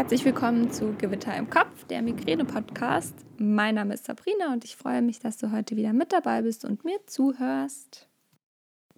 Herzlich 0.00 0.24
willkommen 0.24 0.72
zu 0.72 0.94
Gewitter 0.96 1.36
im 1.36 1.50
Kopf, 1.50 1.84
der 1.90 2.00
Migräne-Podcast. 2.00 3.12
Mein 3.36 3.74
Name 3.74 3.92
ist 3.92 4.06
Sabrina 4.06 4.50
und 4.50 4.64
ich 4.64 4.74
freue 4.74 5.02
mich, 5.02 5.18
dass 5.18 5.36
du 5.36 5.52
heute 5.52 5.76
wieder 5.76 5.92
mit 5.92 6.10
dabei 6.10 6.40
bist 6.40 6.64
und 6.64 6.86
mir 6.86 6.98
zuhörst. 7.04 8.08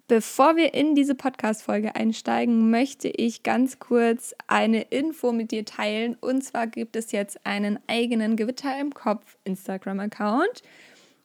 Bevor 0.07 0.55
wir 0.55 0.73
in 0.73 0.95
diese 0.95 1.13
Podcast-Folge 1.13 1.97
einsteigen, 1.97 2.71
möchte 2.71 3.09
ich 3.09 3.43
ganz 3.43 3.79
kurz 3.79 4.33
eine 4.47 4.83
Info 4.83 5.33
mit 5.33 5.51
dir 5.51 5.65
teilen. 5.65 6.15
Und 6.21 6.41
zwar 6.41 6.67
gibt 6.67 6.95
es 6.95 7.11
jetzt 7.11 7.45
einen 7.45 7.79
eigenen 7.87 8.37
Gewitter 8.37 8.79
im 8.79 8.93
Kopf 8.93 9.37
Instagram-Account, 9.43 10.61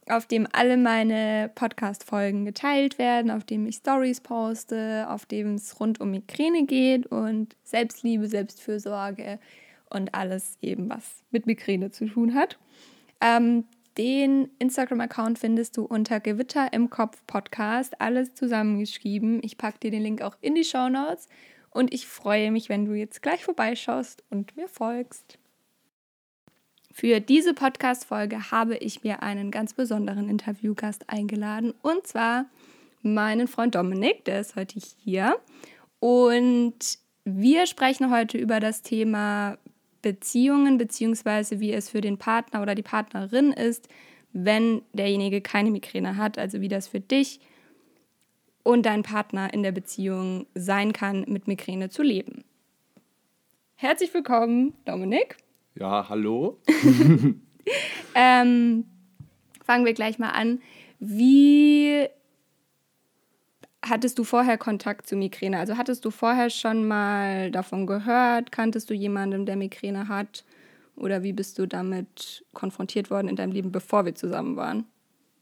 auf 0.09 0.27
dem 0.27 0.49
alle 0.51 0.77
meine 0.77 1.53
Podcast-Folgen 1.55 2.45
geteilt 2.45 2.99
werden, 2.99 3.31
auf 3.31 3.45
dem 3.45 3.65
ich 3.65 3.77
Stories 3.77 4.23
poste, 4.23 5.07
auf 5.09 5.25
dem 5.25 5.55
es 5.55 5.79
rund 5.79 6.01
um 6.01 6.11
Migräne 6.11 6.67
geht 6.67 7.07
und 7.07 7.55
Selbstliebe, 7.63 8.27
Selbstfürsorge 8.27 9.39
und 9.91 10.15
alles 10.15 10.59
eben, 10.61 10.89
was 10.89 11.25
mit 11.31 11.47
Migräne 11.47 11.91
zu 11.91 12.07
tun 12.07 12.35
hat. 12.35 12.59
Ähm, 13.21 13.65
den 13.97 14.51
Instagram-Account 14.61 15.41
findest 15.41 15.77
du 15.77 15.85
unter 15.85 16.21
Gewitter 16.21 16.73
im 16.73 16.89
Kopf 16.89 17.21
Podcast, 17.27 18.01
alles 18.01 18.33
zusammengeschrieben. 18.35 19.41
Ich 19.43 19.59
packe 19.59 19.81
dir 19.81 19.91
den 19.91 20.03
Link 20.03 20.23
auch 20.23 20.37
in 20.41 20.55
die 20.55 20.63
Show 20.63 20.89
Notes 20.89 21.29
und 21.71 21.93
ich 21.93 22.07
freue 22.07 22.53
mich, 22.53 22.69
wenn 22.69 22.85
du 22.85 22.95
jetzt 22.95 23.23
gleich 23.23 23.45
vorbeischaust 23.45 24.23
und 24.31 24.57
mir 24.57 24.69
folgst. 24.69 25.39
Für 26.93 27.21
diese 27.21 27.55
Podcast-Folge 27.55 28.51
habe 28.51 28.77
ich 28.77 29.03
mir 29.03 29.23
einen 29.23 29.51
ganz 29.51 29.75
besonderen 29.75 30.29
Interviewgast 30.29 31.11
eingeladen 31.11 31.75
und 31.83 32.07
zwar 32.07 32.47
meinen 33.03 33.49
Freund 33.49 33.75
Dominik, 33.75 34.25
der 34.25 34.41
ist 34.41 34.57
heute 34.57 34.81
hier. 35.05 35.39
Und 36.01 36.99
wir 37.25 37.67
sprechen 37.67 38.11
heute 38.11 38.39
über 38.39 38.61
das 38.61 38.83
Thema 38.83 39.59
Beziehungen 40.03 40.79
beziehungsweise 40.79 41.61
wie 41.61 41.73
es 41.73 41.89
für 41.89 42.01
den 42.01 42.19
Partner 42.19 42.63
oder 42.63 42.75
die 42.75 42.83
Partnerin 42.83 43.53
ist, 43.53 43.89
wenn 44.33 44.83
derjenige 44.93 45.41
keine 45.41 45.71
Migräne 45.71 46.17
hat, 46.17 46.39
also 46.39 46.61
wie 46.61 46.69
das 46.69 46.89
für 46.89 47.01
dich 47.01 47.41
und 48.63 48.85
dein 48.85 49.03
Partner 49.03 49.53
in 49.53 49.63
der 49.63 49.73
Beziehung 49.73 50.47
sein 50.55 50.93
kann, 50.93 51.25
mit 51.27 51.49
Migräne 51.49 51.89
zu 51.89 52.03
leben. 52.03 52.45
Herzlich 53.77 54.13
willkommen, 54.13 54.75
Dominik. 54.85 55.37
Ja, 55.75 56.09
hallo. 56.09 56.59
ähm, 58.15 58.85
fangen 59.65 59.85
wir 59.87 59.95
gleich 59.95 60.19
mal 60.19 60.31
an. 60.31 60.61
Wie 60.99 62.09
hattest 63.89 64.19
du 64.19 64.25
vorher 64.25 64.59
Kontakt 64.59 65.07
zu 65.07 65.17
Migräne? 65.17 65.59
Also 65.59 65.77
hattest 65.77 66.05
du 66.05 66.11
vorher 66.11 66.51
schon 66.51 66.87
mal 66.87 67.51
davon 67.51 67.87
gehört? 67.87 68.53
Kanntest 68.53 68.91
du 68.91 68.95
jemanden, 68.95 69.47
der 69.47 69.57
Migräne 69.57 70.09
hat? 70.09 70.45
Oder 70.97 71.23
wie 71.23 71.33
bist 71.33 71.59
du 71.59 71.67
damit 71.67 72.45
konfrontiert 72.55 73.11
worden 73.11 73.29
in 73.29 73.37
deinem 73.37 73.53
Leben, 73.53 73.71
bevor 73.71 74.05
wir 74.05 74.15
zusammen 74.15 74.57
waren? 74.57 74.85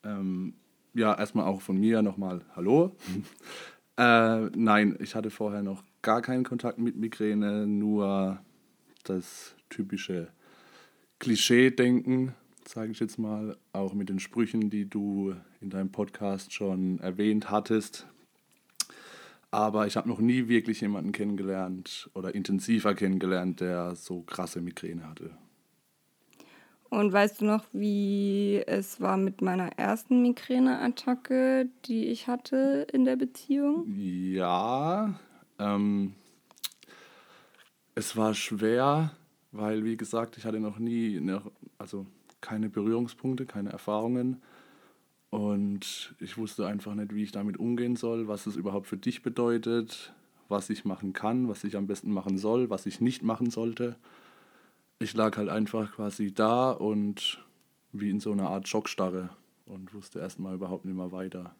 Ähm, 0.04 0.54
ja, 0.94 1.16
erstmal 1.16 1.46
auch 1.46 1.62
von 1.62 1.78
mir 1.78 2.02
nochmal 2.02 2.42
Hallo. 2.54 2.94
äh, 3.96 4.40
nein, 4.54 4.96
ich 5.00 5.14
hatte 5.14 5.30
vorher 5.30 5.62
noch 5.62 5.82
gar 6.02 6.22
keinen 6.22 6.44
Kontakt 6.44 6.78
mit 6.78 6.96
Migräne, 6.96 7.66
nur 7.66 8.38
das 9.04 9.54
typische 9.70 10.28
Klischee-Denken, 11.18 12.34
sage 12.66 12.92
ich 12.92 13.00
jetzt 13.00 13.18
mal, 13.18 13.56
auch 13.72 13.94
mit 13.94 14.08
den 14.08 14.18
Sprüchen, 14.18 14.70
die 14.70 14.88
du 14.88 15.34
in 15.60 15.70
deinem 15.70 15.90
Podcast 15.90 16.52
schon 16.52 16.98
erwähnt 17.00 17.50
hattest, 17.50 18.06
aber 19.56 19.86
ich 19.86 19.96
habe 19.96 20.06
noch 20.06 20.20
nie 20.20 20.48
wirklich 20.48 20.82
jemanden 20.82 21.12
kennengelernt 21.12 22.10
oder 22.12 22.34
intensiver 22.34 22.94
kennengelernt, 22.94 23.60
der 23.60 23.94
so 23.96 24.20
krasse 24.20 24.60
Migräne 24.60 25.08
hatte. 25.08 25.30
Und 26.90 27.10
weißt 27.10 27.40
du 27.40 27.46
noch, 27.46 27.64
wie 27.72 28.62
es 28.66 29.00
war 29.00 29.16
mit 29.16 29.40
meiner 29.40 29.78
ersten 29.78 30.20
Migräneattacke, 30.20 31.70
die 31.86 32.08
ich 32.08 32.26
hatte 32.26 32.86
in 32.92 33.06
der 33.06 33.16
Beziehung? 33.16 33.86
Ja, 33.96 35.18
ähm, 35.58 36.12
es 37.94 38.14
war 38.14 38.34
schwer, 38.34 39.12
weil, 39.52 39.84
wie 39.84 39.96
gesagt, 39.96 40.36
ich 40.36 40.44
hatte 40.44 40.60
noch 40.60 40.78
nie, 40.78 41.18
also 41.78 42.04
keine 42.42 42.68
Berührungspunkte, 42.68 43.46
keine 43.46 43.70
Erfahrungen. 43.70 44.42
Und 45.30 46.14
ich 46.20 46.38
wusste 46.38 46.66
einfach 46.66 46.94
nicht, 46.94 47.14
wie 47.14 47.22
ich 47.22 47.32
damit 47.32 47.58
umgehen 47.58 47.96
soll, 47.96 48.28
was 48.28 48.46
es 48.46 48.56
überhaupt 48.56 48.86
für 48.86 48.96
dich 48.96 49.22
bedeutet, 49.22 50.14
was 50.48 50.70
ich 50.70 50.84
machen 50.84 51.12
kann, 51.12 51.48
was 51.48 51.64
ich 51.64 51.76
am 51.76 51.86
besten 51.86 52.12
machen 52.12 52.38
soll, 52.38 52.70
was 52.70 52.86
ich 52.86 53.00
nicht 53.00 53.22
machen 53.22 53.50
sollte. 53.50 53.96
Ich 54.98 55.14
lag 55.14 55.36
halt 55.36 55.48
einfach 55.48 55.92
quasi 55.92 56.32
da 56.32 56.70
und 56.70 57.44
wie 57.92 58.10
in 58.10 58.20
so 58.20 58.32
einer 58.32 58.48
Art 58.48 58.68
Schockstarre 58.68 59.30
und 59.66 59.92
wusste 59.92 60.20
erstmal 60.20 60.54
überhaupt 60.54 60.84
nicht 60.84 60.96
mehr 60.96 61.12
weiter. 61.12 61.54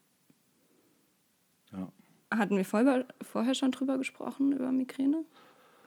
Ja. 1.72 1.92
Hatten 2.32 2.56
wir 2.56 2.64
vorher, 2.64 3.06
vorher 3.22 3.54
schon 3.54 3.72
drüber 3.72 3.98
gesprochen, 3.98 4.52
über 4.52 4.72
Migräne? 4.72 5.24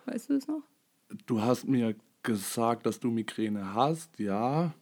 Weißt 0.06 0.29
du 0.29 0.35
es 0.35 0.47
noch? 0.47 0.63
Du 1.25 1.41
hast 1.41 1.67
mir 1.67 1.96
gesagt, 2.23 2.85
dass 2.85 3.00
du 3.00 3.09
Migräne 3.09 3.73
hast, 3.73 4.19
ja. 4.19 4.73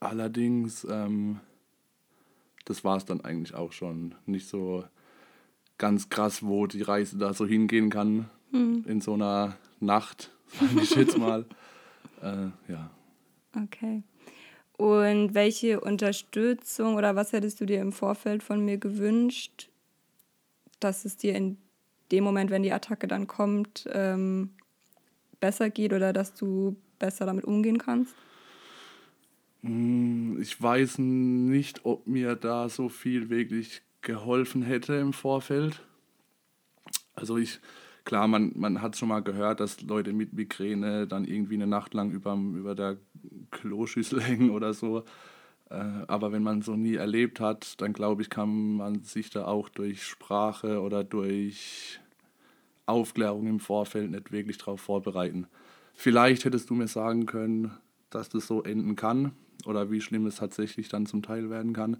Allerdings 0.00 0.84
ähm, 0.84 1.40
das 2.64 2.84
war 2.84 2.96
es 2.96 3.04
dann 3.04 3.20
eigentlich 3.20 3.54
auch 3.54 3.72
schon. 3.72 4.14
Nicht 4.26 4.48
so 4.48 4.84
ganz 5.78 6.08
krass, 6.08 6.42
wo 6.42 6.66
die 6.66 6.82
Reise 6.82 7.18
da 7.18 7.34
so 7.34 7.46
hingehen 7.46 7.90
kann 7.90 8.30
hm. 8.50 8.84
in 8.86 9.00
so 9.00 9.14
einer 9.14 9.56
Nacht, 9.80 10.30
sage 10.60 10.80
ich 10.82 10.94
jetzt 10.94 11.18
mal. 11.18 11.44
äh, 12.22 12.48
ja. 12.72 12.90
Okay. 13.56 14.02
Und 14.76 15.34
welche 15.34 15.80
Unterstützung 15.80 16.96
oder 16.96 17.14
was 17.14 17.32
hättest 17.32 17.60
du 17.60 17.66
dir 17.66 17.80
im 17.80 17.92
Vorfeld 17.92 18.42
von 18.42 18.64
mir 18.64 18.78
gewünscht, 18.78 19.68
dass 20.80 21.04
es 21.04 21.16
dir 21.16 21.36
in 21.36 21.58
dem 22.10 22.24
Moment, 22.24 22.50
wenn 22.50 22.62
die 22.62 22.72
Attacke 22.72 23.06
dann 23.06 23.26
kommt, 23.26 23.88
ähm, 23.92 24.50
besser 25.38 25.70
geht 25.70 25.92
oder 25.92 26.12
dass 26.12 26.34
du 26.34 26.76
besser 26.98 27.26
damit 27.26 27.44
umgehen 27.44 27.78
kannst? 27.78 28.14
Hm, 29.64 30.38
ich 30.42 30.60
weiß 30.60 30.98
nicht, 30.98 31.86
ob 31.86 32.06
mir 32.06 32.36
da 32.36 32.68
so 32.68 32.90
viel 32.90 33.30
wirklich 33.30 33.80
geholfen 34.02 34.60
hätte 34.60 34.94
im 34.94 35.14
Vorfeld. 35.14 35.80
Also 37.14 37.38
ich, 37.38 37.60
klar, 38.04 38.28
man, 38.28 38.52
man 38.56 38.82
hat 38.82 38.96
schon 38.98 39.08
mal 39.08 39.22
gehört, 39.22 39.60
dass 39.60 39.80
Leute 39.80 40.12
mit 40.12 40.34
Migräne 40.34 41.06
dann 41.06 41.24
irgendwie 41.24 41.54
eine 41.54 41.66
Nacht 41.66 41.94
lang 41.94 42.10
über, 42.10 42.34
über 42.34 42.74
der 42.74 42.98
Kloschüssel 43.52 44.20
hängen 44.22 44.50
oder 44.50 44.74
so. 44.74 45.04
Äh, 45.70 45.76
aber 46.08 46.30
wenn 46.30 46.42
man 46.42 46.60
so 46.60 46.76
nie 46.76 46.96
erlebt 46.96 47.40
hat, 47.40 47.80
dann 47.80 47.94
glaube 47.94 48.20
ich, 48.20 48.28
kann 48.28 48.76
man 48.76 49.02
sich 49.02 49.30
da 49.30 49.46
auch 49.46 49.70
durch 49.70 50.02
Sprache 50.04 50.82
oder 50.82 51.04
durch 51.04 52.00
Aufklärung 52.84 53.46
im 53.46 53.60
Vorfeld 53.60 54.10
nicht 54.10 54.30
wirklich 54.30 54.58
darauf 54.58 54.82
vorbereiten. 54.82 55.46
Vielleicht 55.94 56.44
hättest 56.44 56.68
du 56.68 56.74
mir 56.74 56.88
sagen 56.88 57.24
können, 57.24 57.70
dass 58.10 58.28
das 58.28 58.46
so 58.46 58.62
enden 58.62 58.94
kann 58.94 59.32
oder 59.66 59.90
wie 59.90 60.00
schlimm 60.00 60.26
es 60.26 60.36
tatsächlich 60.36 60.88
dann 60.88 61.06
zum 61.06 61.22
Teil 61.22 61.50
werden 61.50 61.72
kann. 61.72 61.98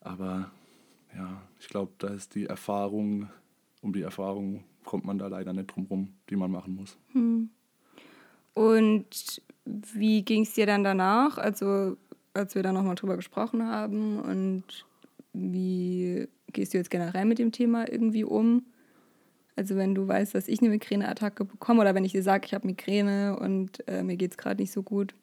Aber 0.00 0.50
ja, 1.14 1.42
ich 1.60 1.68
glaube, 1.68 1.92
da 1.98 2.08
ist 2.08 2.34
die 2.34 2.46
Erfahrung, 2.46 3.28
um 3.80 3.92
die 3.92 4.02
Erfahrung 4.02 4.64
kommt 4.84 5.04
man 5.04 5.18
da 5.18 5.26
leider 5.26 5.52
nicht 5.52 5.68
drum 5.68 5.86
rum, 5.86 6.08
die 6.30 6.36
man 6.36 6.50
machen 6.50 6.74
muss. 6.74 6.96
Hm. 7.12 7.50
Und 8.54 9.42
wie 9.64 10.22
ging 10.22 10.42
es 10.42 10.54
dir 10.54 10.66
dann 10.66 10.84
danach, 10.84 11.38
also 11.38 11.96
als 12.32 12.54
wir 12.54 12.62
da 12.62 12.72
nochmal 12.72 12.94
drüber 12.94 13.16
gesprochen 13.16 13.66
haben 13.66 14.20
und 14.20 14.64
wie 15.32 16.28
gehst 16.52 16.72
du 16.72 16.78
jetzt 16.78 16.90
generell 16.90 17.24
mit 17.24 17.38
dem 17.38 17.52
Thema 17.52 17.90
irgendwie 17.90 18.24
um? 18.24 18.64
Also 19.56 19.76
wenn 19.76 19.94
du 19.94 20.06
weißt, 20.06 20.34
dass 20.34 20.48
ich 20.48 20.60
eine 20.60 20.68
Migräneattacke 20.68 21.44
bekomme 21.44 21.80
oder 21.80 21.94
wenn 21.94 22.04
ich 22.04 22.12
dir 22.12 22.22
sage, 22.22 22.46
ich 22.46 22.54
habe 22.54 22.66
Migräne 22.66 23.38
und 23.38 23.86
äh, 23.88 24.02
mir 24.02 24.16
geht 24.16 24.32
es 24.32 24.36
gerade 24.36 24.62
nicht 24.62 24.72
so 24.72 24.82
gut, 24.82 25.14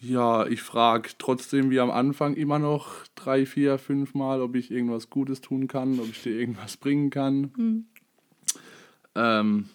ja, 0.00 0.46
ich 0.46 0.62
frage 0.62 1.10
trotzdem 1.18 1.70
wie 1.70 1.80
am 1.80 1.90
Anfang 1.90 2.34
immer 2.34 2.58
noch 2.58 3.06
drei, 3.14 3.44
vier, 3.44 3.78
fünf 3.78 4.14
Mal, 4.14 4.40
ob 4.40 4.56
ich 4.56 4.70
irgendwas 4.70 5.10
Gutes 5.10 5.42
tun 5.42 5.68
kann, 5.68 6.00
ob 6.00 6.08
ich 6.08 6.22
dir 6.22 6.38
irgendwas 6.38 6.76
bringen 6.78 7.10
kann. 7.10 7.52
Mhm. 7.56 7.84
Ähm, 9.14 9.68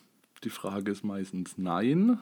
die 0.43 0.49
Frage 0.49 0.91
ist 0.91 1.03
meistens 1.03 1.57
nein. 1.57 2.19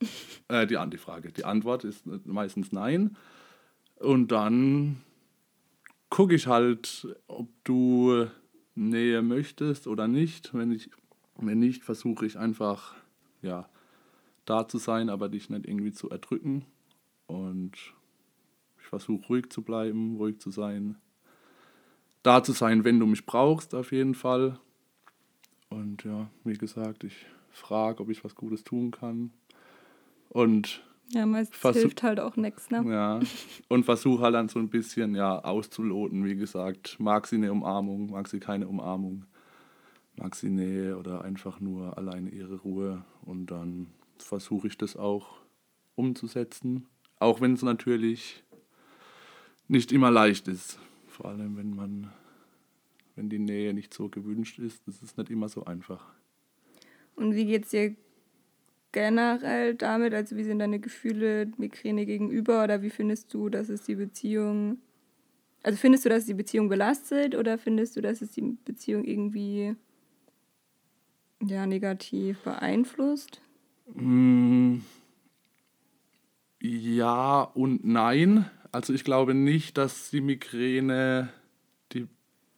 äh, 0.48 0.66
die, 0.66 0.78
die 0.90 0.98
Frage, 0.98 1.30
die 1.30 1.44
Antwort 1.44 1.84
ist 1.84 2.06
meistens 2.26 2.72
nein. 2.72 3.16
Und 3.96 4.32
dann 4.32 5.02
gucke 6.08 6.34
ich 6.34 6.46
halt, 6.46 7.14
ob 7.26 7.48
du 7.64 8.26
Nähe 8.74 9.20
möchtest 9.22 9.86
oder 9.86 10.08
nicht. 10.08 10.54
Wenn, 10.54 10.72
ich, 10.72 10.90
wenn 11.36 11.58
nicht, 11.58 11.84
versuche 11.84 12.24
ich 12.24 12.38
einfach, 12.38 12.94
ja, 13.42 13.68
da 14.46 14.66
zu 14.66 14.78
sein, 14.78 15.10
aber 15.10 15.28
dich 15.28 15.50
nicht 15.50 15.66
irgendwie 15.66 15.92
zu 15.92 16.08
erdrücken. 16.08 16.64
Und 17.28 17.72
ich 18.80 18.86
versuche 18.86 19.26
ruhig 19.28 19.50
zu 19.50 19.62
bleiben, 19.62 20.16
ruhig 20.16 20.40
zu 20.40 20.50
sein. 20.50 20.96
Da 22.24 22.42
zu 22.42 22.52
sein, 22.52 22.84
wenn 22.84 22.98
du 22.98 23.06
mich 23.06 23.24
brauchst, 23.24 23.74
auf 23.74 23.92
jeden 23.92 24.14
Fall. 24.14 24.58
Und 25.68 26.04
ja, 26.04 26.28
wie 26.44 26.54
gesagt, 26.54 27.04
ich 27.04 27.26
frage, 27.50 28.02
ob 28.02 28.10
ich 28.10 28.24
was 28.24 28.34
Gutes 28.34 28.64
tun 28.64 28.90
kann. 28.90 29.30
Und 30.30 30.82
ja, 31.10 31.24
meistens 31.24 31.76
hilft 31.76 32.02
halt 32.02 32.20
auch 32.20 32.36
nichts, 32.36 32.70
ne? 32.70 32.84
Ja. 32.90 33.20
Und 33.68 33.84
versuche 33.84 34.22
halt 34.24 34.34
dann 34.34 34.48
so 34.48 34.58
ein 34.58 34.68
bisschen 34.68 35.14
ja 35.14 35.42
auszuloten, 35.42 36.24
wie 36.24 36.36
gesagt. 36.36 36.96
Mag 36.98 37.26
sie 37.26 37.36
eine 37.36 37.52
Umarmung, 37.52 38.10
mag 38.10 38.28
sie 38.28 38.40
keine 38.40 38.68
Umarmung, 38.68 39.24
mag 40.16 40.34
sie 40.34 40.50
Nähe 40.50 40.98
oder 40.98 41.22
einfach 41.22 41.60
nur 41.60 41.96
alleine 41.96 42.30
ihre 42.30 42.56
Ruhe. 42.56 43.04
Und 43.22 43.46
dann 43.46 43.88
versuche 44.18 44.66
ich 44.66 44.76
das 44.76 44.96
auch 44.96 45.38
umzusetzen. 45.94 46.86
Auch 47.18 47.40
wenn 47.40 47.54
es 47.54 47.62
natürlich 47.62 48.42
nicht 49.66 49.92
immer 49.92 50.10
leicht 50.10 50.48
ist. 50.48 50.78
Vor 51.08 51.26
allem, 51.26 51.56
wenn 51.56 51.74
man, 51.74 52.12
wenn 53.16 53.28
die 53.28 53.38
Nähe 53.38 53.74
nicht 53.74 53.92
so 53.92 54.08
gewünscht 54.08 54.58
ist, 54.58 54.86
das 54.86 55.02
ist 55.02 55.18
nicht 55.18 55.30
immer 55.30 55.48
so 55.48 55.64
einfach. 55.64 56.04
Und 57.16 57.34
wie 57.34 57.46
geht's 57.46 57.70
dir 57.70 57.96
generell 58.92 59.74
damit? 59.74 60.14
Also 60.14 60.36
wie 60.36 60.44
sind 60.44 60.60
deine 60.60 60.78
Gefühle 60.78 61.50
Migräne 61.58 62.06
gegenüber 62.06 62.64
oder 62.64 62.82
wie 62.82 62.90
findest 62.90 63.34
du, 63.34 63.48
dass 63.48 63.68
es 63.68 63.82
die 63.82 63.96
Beziehung, 63.96 64.78
also 65.62 65.76
findest 65.76 66.04
du, 66.04 66.08
dass 66.08 66.20
es 66.20 66.26
die 66.26 66.34
Beziehung 66.34 66.68
belastet 66.68 67.34
oder 67.34 67.58
findest 67.58 67.96
du, 67.96 68.00
dass 68.00 68.22
es 68.22 68.30
die 68.30 68.56
Beziehung 68.64 69.04
irgendwie 69.04 69.74
ja, 71.42 71.66
negativ 71.66 72.38
beeinflusst? 72.40 73.40
Mm, 73.94 74.78
ja 76.60 77.42
und 77.42 77.84
nein. 77.84 78.50
Also 78.72 78.92
ich 78.92 79.04
glaube 79.04 79.34
nicht, 79.34 79.78
dass 79.78 80.10
die 80.10 80.20
Migräne 80.20 81.30
die 81.92 82.06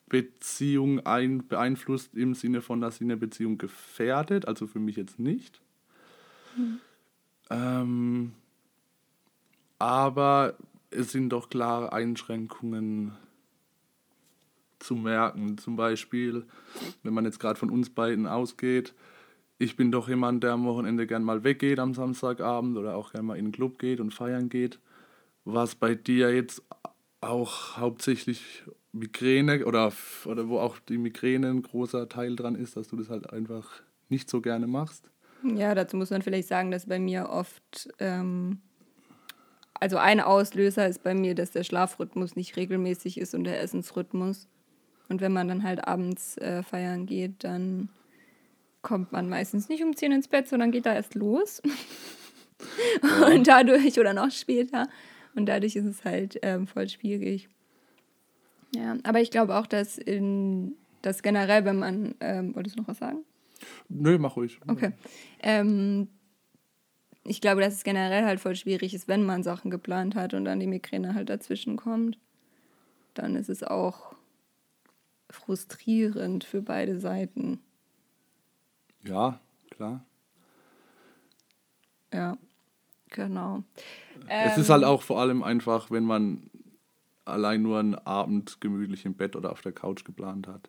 Beziehung 0.09 1.01
ein, 1.07 1.47
beeinflusst 1.47 2.15
im 2.15 2.35
Sinne 2.35 2.63
von, 2.63 2.81
dass 2.81 2.97
sie 2.97 3.05
eine 3.05 3.17
Beziehung 3.17 3.59
gefährdet. 3.59 4.47
Also 4.49 4.67
für 4.67 4.81
mich 4.81 4.97
jetzt 4.97 5.19
nicht. 5.19 5.61
Hm. 6.57 6.81
Ähm, 7.51 8.33
aber 9.79 10.57
es 10.91 11.13
sind 11.13 11.31
doch 11.31 11.49
klare 11.49 11.93
Einschränkungen 11.93 13.13
zu 14.79 14.97
merken. 14.97 15.59
Zum 15.59 15.77
Beispiel, 15.77 16.45
wenn 17.03 17.15
man 17.15 17.25
jetzt 17.25 17.39
gerade 17.39 17.59
von 17.59 17.71
uns 17.71 17.91
beiden 17.91 18.27
ausgeht, 18.27 18.95
ich 19.61 19.77
bin 19.77 19.93
doch 19.93 20.09
jemand, 20.09 20.43
der 20.43 20.53
am 20.53 20.65
Wochenende 20.65 21.07
gern 21.07 21.23
mal 21.23 21.45
weggeht 21.45 21.79
am 21.79 21.93
Samstagabend 21.93 22.79
oder 22.79 22.97
auch 22.97 23.13
gern 23.13 23.27
mal 23.27 23.37
in 23.37 23.47
den 23.47 23.53
Club 23.53 23.79
geht 23.79 24.01
und 24.01 24.15
feiern 24.15 24.49
geht. 24.49 24.81
Was 25.45 25.75
bei 25.75 25.95
dir 25.95 26.35
jetzt 26.35 26.63
auch 27.21 27.77
hauptsächlich 27.77 28.65
Migräne 28.93 29.67
oder, 29.67 29.93
oder 30.25 30.49
wo 30.49 30.59
auch 30.59 30.79
die 30.79 30.97
Migräne 30.97 31.51
ein 31.51 31.63
großer 31.63 32.09
Teil 32.09 32.37
dran 32.37 32.55
ist, 32.55 32.79
dass 32.79 32.89
du 32.89 32.97
das 32.97 33.11
halt 33.11 33.31
einfach 33.31 33.83
nicht 34.09 34.31
so 34.31 34.41
gerne 34.41 34.67
machst. 34.67 35.11
Ja, 35.45 35.75
dazu 35.75 35.99
muss 35.99 36.11
man 36.11 36.23
vielleicht 36.23 36.49
sagen, 36.49 36.71
dass 36.71 36.87
bei 36.87 36.99
mir 36.99 37.29
oft, 37.29 37.91
ähm, 37.99 38.61
also 39.75 39.99
ein 39.99 40.21
Auslöser 40.21 40.89
ist 40.89 41.03
bei 41.03 41.15
mir, 41.15 41.35
dass 41.35 41.51
der 41.51 41.65
Schlafrhythmus 41.65 42.35
nicht 42.35 42.57
regelmäßig 42.57 43.19
ist 43.19 43.35
und 43.35 43.45
der 43.45 43.61
Essensrhythmus. 43.61 44.49
Und 45.11 45.21
wenn 45.21 45.33
man 45.33 45.49
dann 45.49 45.65
halt 45.65 45.87
abends 45.87 46.39
äh, 46.39 46.63
feiern 46.63 47.05
geht, 47.05 47.45
dann 47.45 47.91
kommt 48.83 49.13
man 49.13 49.29
meistens 49.29 49.69
nicht 49.69 49.83
um 49.83 49.95
10 49.95 50.13
ins 50.13 50.29
Bett, 50.29 50.49
sondern 50.49 50.71
geht 50.71 50.87
da 50.87 50.95
erst 50.95 51.15
los. 51.15 51.63
Ja. 53.03 53.29
Und 53.29 53.47
dadurch, 53.47 53.99
oder 53.99 54.13
noch 54.13 54.31
später. 54.31 54.87
Und 55.35 55.47
dadurch 55.47 55.77
ist 55.77 55.87
es 55.87 56.05
halt 56.05 56.39
ähm, 56.43 56.67
voll 56.67 56.89
schwierig. 56.91 57.49
Ja, 58.75 58.99
aber 59.03 59.23
ich 59.23 59.31
glaube 59.31 59.57
auch, 59.57 59.67
dass 59.67 59.97
in 59.97 60.77
dass 61.03 61.23
generell, 61.23 61.65
wenn 61.65 61.79
man, 61.79 62.15
ähm, 62.21 62.55
wolltest 62.55 62.77
du 62.77 62.83
noch 62.83 62.89
was 62.89 62.99
sagen? 62.99 63.25
Nö, 63.89 64.19
mach 64.19 64.37
ruhig. 64.37 64.59
Okay. 64.67 64.93
Ähm, 65.43 66.09
ich 67.25 67.41
glaube, 67.41 67.61
dass 67.61 67.75
es 67.75 67.85
generell 67.85 68.25
halt 68.25 68.41
voll 68.41 68.57
schwierig 68.57 68.95
ist, 68.95 69.09
wenn 69.09 69.25
man 69.25 69.43
Sachen 69.43 69.71
geplant 69.71 70.15
hat 70.15 70.35
und 70.35 70.45
dann 70.45 70.61
die 70.61 70.67
Migräne 70.67 71.15
halt 71.15 71.29
dazwischen 71.29 71.77
kommt. 71.77 72.19
Dann 73.15 73.37
ist 73.37 73.51
es 73.51 73.63
auch 73.63 74.15
frustrierend 75.31 76.45
für 76.45 76.63
beide 76.63 76.99
Seiten. 76.99 77.61
Ja, 79.05 79.41
klar. 79.71 80.05
Ja, 82.13 82.37
genau. 83.09 83.63
Es 84.29 84.57
ähm, 84.57 84.63
ist 84.63 84.71
halt 84.71 84.85
auch 84.85 85.03
vor 85.03 85.21
allem 85.21 85.43
einfach, 85.43 85.91
wenn 85.91 86.05
man 86.05 86.51
allein 87.25 87.63
nur 87.63 87.79
einen 87.79 87.95
Abend 87.95 88.61
gemütlich 88.61 89.05
im 89.05 89.15
Bett 89.15 89.37
oder 89.37 89.53
auf 89.53 89.63
der 89.63 89.73
Couch 89.73 90.05
geplant 90.05 90.49
hat 90.49 90.69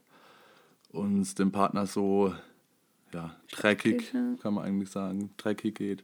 und 0.90 1.22
es 1.22 1.36
dem 1.36 1.52
Partner 1.52 1.86
so 1.86 2.34
ja, 3.14 3.36
dreckig, 3.52 4.12
kann 4.42 4.54
man 4.54 4.66
eigentlich 4.66 4.90
sagen, 4.90 5.32
dreckig 5.38 5.76
geht, 5.76 6.04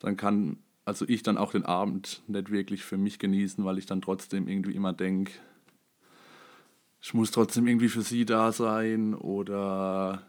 dann 0.00 0.16
kann 0.16 0.58
also 0.84 1.04
ich 1.08 1.22
dann 1.22 1.38
auch 1.38 1.52
den 1.52 1.64
Abend 1.64 2.22
nicht 2.26 2.50
wirklich 2.50 2.84
für 2.84 2.96
mich 2.96 3.18
genießen, 3.18 3.64
weil 3.64 3.78
ich 3.78 3.86
dann 3.86 4.02
trotzdem 4.02 4.48
irgendwie 4.48 4.74
immer 4.74 4.92
denke, 4.92 5.32
ich 7.00 7.14
muss 7.14 7.30
trotzdem 7.30 7.66
irgendwie 7.66 7.88
für 7.88 8.02
sie 8.02 8.24
da 8.24 8.52
sein 8.52 9.14
oder 9.14 10.22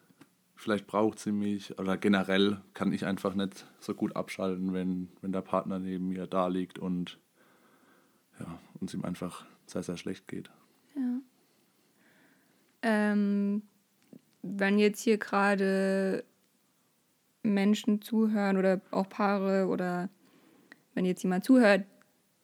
vielleicht 0.64 0.88
braucht 0.88 1.20
sie 1.20 1.32
mich 1.32 1.78
oder 1.78 1.98
generell 1.98 2.62
kann 2.74 2.94
ich 2.94 3.06
einfach 3.06 3.36
nicht 3.36 3.66
so 3.80 3.94
gut 3.94 4.16
abschalten, 4.16 4.74
wenn, 4.74 5.10
wenn 5.22 5.34
der 5.34 5.42
Partner 5.42 5.78
neben 5.78 6.08
mir 6.08 6.26
da 6.26 6.48
liegt 6.48 6.80
und 6.80 7.20
ja, 8.40 8.48
uns 8.80 8.94
ihm 8.94 9.04
einfach 9.04 9.46
sehr, 9.66 9.84
sehr 9.84 9.98
schlecht 9.98 10.28
geht. 10.28 10.50
Ja. 10.96 11.20
Ähm, 12.82 13.64
wenn 14.42 14.80
jetzt 14.80 15.02
hier 15.02 15.18
gerade 15.18 16.24
Menschen 17.44 18.02
zuhören 18.02 18.58
oder 18.58 18.82
auch 18.92 19.10
Paare 19.10 19.68
oder 19.68 20.10
wenn 20.94 21.06
jetzt 21.06 21.24
jemand 21.24 21.44
zuhört, 21.44 21.86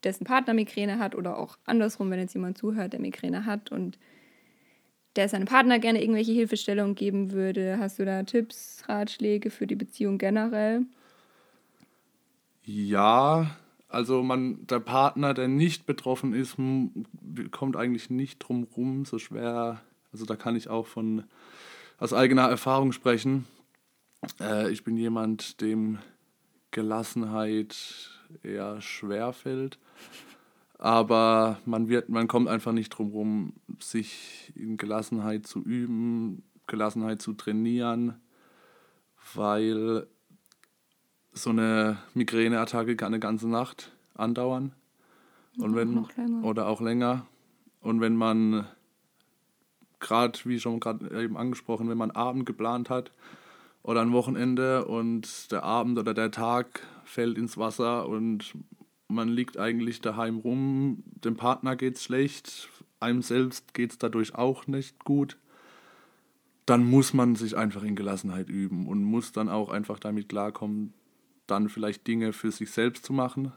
dessen 0.04 0.26
Partner 0.26 0.54
Migräne 0.54 1.00
hat 1.00 1.16
oder 1.16 1.38
auch 1.38 1.58
andersrum, 1.66 2.10
wenn 2.10 2.20
jetzt 2.20 2.34
jemand 2.34 2.58
zuhört, 2.58 2.94
der 2.94 3.00
Migräne 3.00 3.46
hat 3.46 3.72
und 3.72 3.98
der 5.16 5.30
seinem 5.30 5.46
Partner 5.46 5.80
gerne 5.80 6.02
irgendwelche 6.02 6.32
Hilfestellungen 6.32 6.96
geben 6.96 7.32
würde, 7.32 7.78
hast 7.80 8.00
du 8.00 8.06
da 8.06 8.24
Tipps, 8.24 8.84
Ratschläge 8.88 9.50
für 9.50 9.68
die 9.68 9.76
Beziehung 9.76 10.18
generell? 10.18 10.86
Ja, 12.64 13.58
also 13.88 14.22
man, 14.22 14.68
der 14.68 14.80
Partner, 14.80 15.34
der 15.34 15.48
nicht 15.48 15.88
betroffen 15.88 16.34
ist, 16.34 16.58
kommt 17.52 17.76
eigentlich 17.76 18.10
nicht 18.12 18.40
drum 18.40 18.68
rum, 18.76 19.06
so 19.06 19.18
schwer. 19.18 19.82
Also 20.14 20.26
da 20.26 20.36
kann 20.36 20.56
ich 20.56 20.70
auch 20.70 20.86
von 20.86 21.24
aus 21.98 22.14
eigener 22.14 22.48
Erfahrung 22.48 22.92
sprechen. 22.92 23.46
Äh, 24.40 24.72
ich 24.72 24.84
bin 24.84 24.96
jemand, 24.98 25.62
dem 25.62 25.98
Gelassenheit 26.72 28.12
eher 28.44 28.80
schwer 28.82 29.34
fällt. 29.34 29.80
Aber 30.80 31.60
man, 31.66 31.90
wird, 31.90 32.08
man 32.08 32.30
kommt 32.30 32.48
einfach 32.48 32.72
nicht 32.72 32.90
drum 32.90 33.12
rum, 33.12 33.54
sich 33.80 34.54
in 34.56 34.78
Gelassenheit 34.78 35.46
zu 35.46 35.62
üben, 35.62 36.44
Gelassenheit 36.68 37.22
zu 37.22 37.34
trainieren, 37.34 38.16
weil 39.36 40.08
so 41.34 41.50
eine 41.50 41.98
Migräneattacke 42.14 42.96
kann 42.96 43.08
eine 43.08 43.20
ganze 43.20 43.50
Nacht 43.50 43.92
andauern. 44.16 44.74
Und 45.58 45.76
wenn, 45.76 45.98
auch 45.98 46.44
oder 46.44 46.68
auch 46.68 46.80
länger. 46.80 47.26
Und 47.82 48.00
wenn 48.00 48.16
man 48.16 48.66
gerade, 50.00 50.40
wie 50.46 50.62
schon 50.62 50.80
gerade 50.80 51.22
eben 51.22 51.36
angesprochen, 51.36 51.90
wenn 51.90 51.98
man 51.98 52.12
Abend 52.12 52.46
geplant 52.46 52.90
hat 52.90 53.12
oder 53.84 54.02
ein 54.02 54.14
Wochenende 54.14 54.86
und 54.86 55.52
der 55.52 55.64
Abend 55.64 56.00
oder 56.00 56.14
der 56.14 56.32
Tag 56.32 56.88
fällt 57.04 57.38
ins 57.38 57.58
Wasser 57.58 58.08
und 58.08 58.54
man 59.10 59.28
liegt 59.28 59.58
eigentlich 59.58 60.00
daheim 60.00 60.38
rum, 60.38 61.04
dem 61.26 61.36
Partner 61.36 61.76
geht's 61.76 62.04
schlecht, 62.04 62.70
einem 63.00 63.22
selbst 63.22 63.74
geht's 63.74 63.98
dadurch 63.98 64.36
auch 64.36 64.68
nicht 64.68 65.04
gut, 65.04 65.38
dann 66.66 66.86
muss 66.86 67.14
man 67.14 67.36
sich 67.36 67.58
einfach 67.58 67.84
in 67.84 67.96
Gelassenheit 67.96 68.50
üben 68.50 68.88
und 68.88 69.04
muss 69.04 69.32
dann 69.32 69.50
auch 69.50 69.70
einfach 69.70 70.00
damit 70.00 70.30
klarkommen, 70.30 70.94
dann 71.48 71.68
vielleicht 71.68 72.06
Dinge 72.08 72.32
für 72.32 72.52
sich 72.52 72.72
selbst 72.72 73.04
zu 73.04 73.12
machen. 73.12 73.52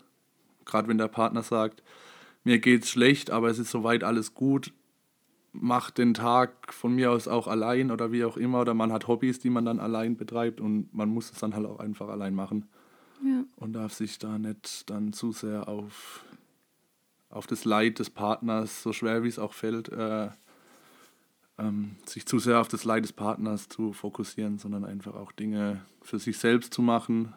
Gerade 0.64 0.88
wenn 0.88 0.98
der 0.98 1.08
Partner 1.08 1.42
sagt, 1.42 1.82
mir 2.44 2.58
geht's 2.58 2.88
schlecht, 2.88 3.30
aber 3.30 3.50
es 3.50 3.58
ist 3.58 3.70
soweit 3.70 4.02
alles 4.02 4.34
gut, 4.34 4.72
macht 5.52 5.98
den 5.98 6.14
Tag 6.14 6.72
von 6.72 6.94
mir 6.94 7.10
aus 7.10 7.28
auch 7.28 7.46
allein 7.46 7.90
oder 7.90 8.10
wie 8.10 8.24
auch 8.24 8.38
immer. 8.38 8.62
Oder 8.62 8.72
man 8.74 8.90
hat 8.90 9.06
Hobbys, 9.06 9.38
die 9.38 9.50
man 9.50 9.66
dann 9.66 9.80
allein 9.80 10.16
betreibt 10.16 10.60
und 10.60 10.92
man 10.94 11.10
muss 11.10 11.30
es 11.30 11.38
dann 11.38 11.54
halt 11.54 11.66
auch 11.66 11.78
einfach 11.78 12.08
allein 12.08 12.34
machen. 12.34 12.68
Ja. 13.24 13.44
Und 13.56 13.74
darf 13.74 13.92
sich 13.92 14.18
da 14.18 14.38
nicht 14.38 14.90
dann 14.90 15.12
zu 15.12 15.32
sehr 15.32 15.68
auf, 15.68 16.24
auf 17.30 17.46
das 17.46 17.64
Leid 17.64 17.98
des 17.98 18.10
Partners, 18.10 18.82
so 18.82 18.92
schwer 18.92 19.22
wie 19.22 19.28
es 19.28 19.38
auch 19.38 19.52
fällt, 19.52 19.88
äh, 19.90 20.30
ähm, 21.58 21.96
sich 22.06 22.26
zu 22.26 22.38
sehr 22.38 22.60
auf 22.60 22.68
das 22.68 22.84
Leid 22.84 23.04
des 23.04 23.12
Partners 23.12 23.68
zu 23.68 23.92
fokussieren, 23.92 24.58
sondern 24.58 24.84
einfach 24.84 25.14
auch 25.14 25.32
Dinge 25.32 25.82
für 26.02 26.18
sich 26.18 26.38
selbst 26.38 26.74
zu 26.74 26.82
machen. 26.82 27.32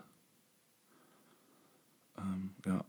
Ähm, 2.17 2.51
ja. 2.65 2.83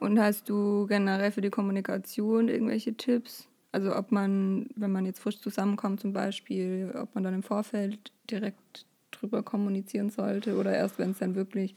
Und 0.00 0.20
hast 0.20 0.48
du 0.48 0.86
generell 0.86 1.32
für 1.32 1.40
die 1.40 1.50
Kommunikation 1.50 2.48
irgendwelche 2.48 2.94
Tipps? 2.94 3.48
Also 3.72 3.94
ob 3.94 4.12
man, 4.12 4.68
wenn 4.76 4.92
man 4.92 5.06
jetzt 5.06 5.20
frisch 5.20 5.40
zusammenkommt 5.40 6.00
zum 6.00 6.12
Beispiel, 6.12 6.92
ob 6.94 7.14
man 7.14 7.24
dann 7.24 7.34
im 7.34 7.42
Vorfeld 7.42 8.12
direkt 8.30 8.86
drüber 9.18 9.42
kommunizieren 9.42 10.10
sollte 10.10 10.56
oder 10.56 10.74
erst, 10.74 10.98
wenn 10.98 11.12
es 11.12 11.18
dann 11.18 11.34
wirklich 11.34 11.74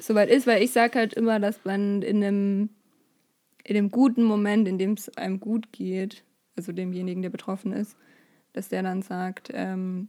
soweit 0.00 0.30
ist, 0.30 0.46
weil 0.46 0.62
ich 0.62 0.72
sage 0.72 0.98
halt 0.98 1.14
immer, 1.14 1.40
dass 1.40 1.64
man 1.64 2.02
in 2.02 2.22
einem, 2.22 2.70
in 3.64 3.76
einem 3.76 3.90
guten 3.90 4.24
Moment, 4.24 4.68
in 4.68 4.78
dem 4.78 4.92
es 4.92 5.16
einem 5.16 5.40
gut 5.40 5.72
geht, 5.72 6.24
also 6.56 6.72
demjenigen, 6.72 7.22
der 7.22 7.30
betroffen 7.30 7.72
ist, 7.72 7.96
dass 8.52 8.68
der 8.68 8.82
dann 8.82 9.02
sagt, 9.02 9.50
ähm, 9.52 10.08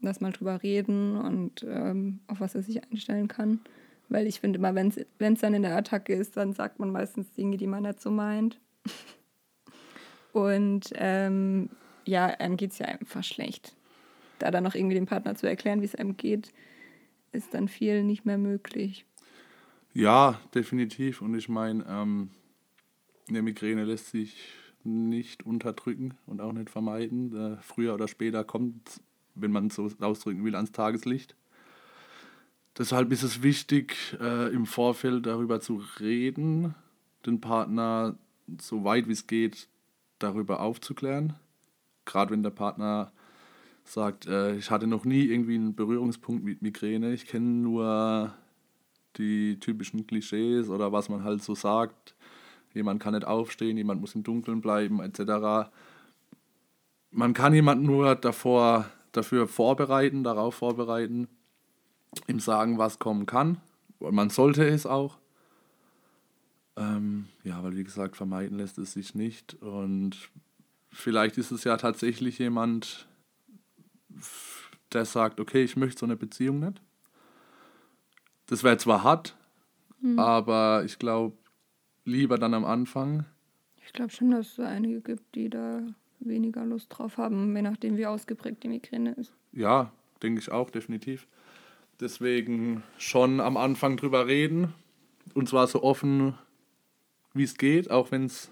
lass 0.00 0.20
mal 0.20 0.32
drüber 0.32 0.62
reden 0.62 1.16
und 1.16 1.64
ähm, 1.68 2.20
auf 2.26 2.40
was 2.40 2.54
er 2.54 2.62
sich 2.62 2.82
einstellen 2.90 3.28
kann. 3.28 3.60
Weil 4.08 4.26
ich 4.26 4.40
finde 4.40 4.58
immer, 4.58 4.74
wenn 4.74 4.88
es 4.88 5.40
dann 5.40 5.54
in 5.54 5.62
der 5.62 5.76
Attacke 5.76 6.12
ist, 6.14 6.36
dann 6.36 6.52
sagt 6.52 6.78
man 6.78 6.90
meistens 6.90 7.32
Dinge, 7.32 7.56
die 7.56 7.66
man 7.66 7.90
so 7.98 8.10
meint. 8.10 8.60
und 10.32 10.90
ähm, 10.94 11.70
ja, 12.04 12.26
einem 12.26 12.56
geht 12.56 12.72
es 12.72 12.78
ja 12.78 12.86
einfach 12.86 13.24
schlecht. 13.24 13.74
Da 14.42 14.50
dann 14.50 14.64
noch 14.64 14.74
irgendwie 14.74 14.96
dem 14.96 15.06
Partner 15.06 15.36
zu 15.36 15.48
erklären, 15.48 15.80
wie 15.82 15.86
es 15.86 15.94
einem 15.94 16.16
geht, 16.16 16.52
ist 17.30 17.54
dann 17.54 17.68
viel 17.68 18.02
nicht 18.02 18.24
mehr 18.26 18.38
möglich. 18.38 19.06
Ja, 19.94 20.40
definitiv. 20.52 21.22
Und 21.22 21.36
ich 21.36 21.48
meine, 21.48 21.84
ähm, 21.88 22.30
eine 23.28 23.42
Migräne 23.42 23.84
lässt 23.84 24.10
sich 24.10 24.36
nicht 24.82 25.46
unterdrücken 25.46 26.14
und 26.26 26.40
auch 26.40 26.52
nicht 26.52 26.70
vermeiden. 26.70 27.36
Äh, 27.36 27.62
früher 27.62 27.94
oder 27.94 28.08
später 28.08 28.42
kommt, 28.42 29.00
wenn 29.36 29.52
man 29.52 29.68
es 29.68 29.76
so 29.76 29.88
ausdrücken 30.00 30.44
will, 30.44 30.56
ans 30.56 30.72
Tageslicht. 30.72 31.36
Deshalb 32.76 33.12
ist 33.12 33.22
es 33.22 33.44
wichtig, 33.44 33.94
äh, 34.20 34.52
im 34.52 34.66
Vorfeld 34.66 35.26
darüber 35.26 35.60
zu 35.60 35.84
reden, 36.00 36.74
den 37.24 37.40
Partner 37.40 38.16
so 38.60 38.82
weit 38.82 39.06
wie 39.06 39.12
es 39.12 39.28
geht 39.28 39.68
darüber 40.18 40.58
aufzuklären. 40.58 41.34
Gerade 42.06 42.32
wenn 42.32 42.42
der 42.42 42.50
Partner 42.50 43.12
sagt, 43.84 44.26
äh, 44.26 44.56
ich 44.56 44.70
hatte 44.70 44.86
noch 44.86 45.04
nie 45.04 45.24
irgendwie 45.24 45.56
einen 45.56 45.74
Berührungspunkt 45.74 46.44
mit 46.44 46.62
Migräne, 46.62 47.12
ich 47.12 47.26
kenne 47.26 47.46
nur 47.46 48.32
die 49.16 49.58
typischen 49.60 50.06
Klischees 50.06 50.68
oder 50.68 50.92
was 50.92 51.08
man 51.08 51.24
halt 51.24 51.42
so 51.42 51.54
sagt. 51.54 52.14
Jemand 52.74 53.02
kann 53.02 53.14
nicht 53.14 53.26
aufstehen, 53.26 53.76
jemand 53.76 54.00
muss 54.00 54.14
im 54.14 54.22
Dunkeln 54.22 54.60
bleiben, 54.60 55.00
etc. 55.00 55.70
Man 57.10 57.34
kann 57.34 57.52
jemanden 57.52 57.84
nur 57.84 58.14
davor, 58.14 58.86
dafür 59.12 59.46
vorbereiten, 59.46 60.24
darauf 60.24 60.54
vorbereiten, 60.54 61.28
ihm 62.26 62.40
sagen, 62.40 62.78
was 62.78 62.98
kommen 62.98 63.26
kann. 63.26 63.60
Und 63.98 64.14
man 64.14 64.30
sollte 64.30 64.66
es 64.66 64.86
auch. 64.86 65.18
Ähm, 66.76 67.26
ja, 67.44 67.62
weil 67.62 67.76
wie 67.76 67.84
gesagt, 67.84 68.16
vermeiden 68.16 68.56
lässt 68.56 68.78
es 68.78 68.94
sich 68.94 69.14
nicht. 69.14 69.54
Und 69.62 70.30
vielleicht 70.90 71.36
ist 71.36 71.50
es 71.50 71.64
ja 71.64 71.76
tatsächlich 71.76 72.38
jemand, 72.38 73.06
der 74.92 75.04
sagt, 75.04 75.40
okay, 75.40 75.62
ich 75.62 75.76
möchte 75.76 76.00
so 76.00 76.06
eine 76.06 76.16
Beziehung 76.16 76.60
nicht. 76.60 76.80
Das 78.46 78.64
wäre 78.64 78.76
zwar 78.76 79.02
hart, 79.02 79.36
hm. 80.00 80.18
aber 80.18 80.82
ich 80.84 80.98
glaube, 80.98 81.36
lieber 82.04 82.38
dann 82.38 82.54
am 82.54 82.64
Anfang. 82.64 83.24
Ich 83.84 83.92
glaube 83.92 84.10
schon, 84.10 84.30
dass 84.30 84.58
es 84.58 84.60
einige 84.60 85.00
gibt, 85.00 85.34
die 85.34 85.48
da 85.48 85.82
weniger 86.20 86.64
Lust 86.64 86.88
drauf 86.90 87.18
haben, 87.18 87.54
je 87.56 87.62
nachdem, 87.62 87.96
wie 87.96 88.06
ausgeprägt 88.06 88.62
die 88.62 88.68
Migräne 88.68 89.12
ist. 89.12 89.32
Ja, 89.52 89.92
denke 90.22 90.40
ich 90.40 90.50
auch, 90.50 90.70
definitiv. 90.70 91.26
Deswegen 92.00 92.82
schon 92.98 93.40
am 93.40 93.56
Anfang 93.56 93.96
drüber 93.96 94.26
reden. 94.26 94.74
Und 95.34 95.48
zwar 95.48 95.66
so 95.66 95.82
offen, 95.82 96.34
wie 97.32 97.44
es 97.44 97.56
geht, 97.56 97.90
auch 97.90 98.10
wenn 98.10 98.24
es 98.24 98.50